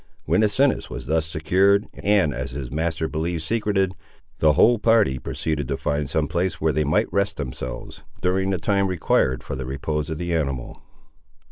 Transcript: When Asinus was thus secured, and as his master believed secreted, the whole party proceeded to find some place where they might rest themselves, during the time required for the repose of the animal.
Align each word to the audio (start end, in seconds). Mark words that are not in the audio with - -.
When 0.25 0.41
Asinus 0.41 0.89
was 0.89 1.05
thus 1.05 1.27
secured, 1.27 1.87
and 1.93 2.33
as 2.33 2.49
his 2.49 2.71
master 2.71 3.07
believed 3.07 3.43
secreted, 3.43 3.93
the 4.39 4.53
whole 4.53 4.79
party 4.79 5.19
proceeded 5.19 5.67
to 5.67 5.77
find 5.77 6.09
some 6.09 6.27
place 6.27 6.59
where 6.59 6.73
they 6.73 6.83
might 6.83 7.13
rest 7.13 7.37
themselves, 7.37 8.01
during 8.19 8.49
the 8.49 8.57
time 8.57 8.87
required 8.87 9.43
for 9.43 9.55
the 9.55 9.67
repose 9.67 10.09
of 10.09 10.17
the 10.17 10.33
animal. 10.33 10.81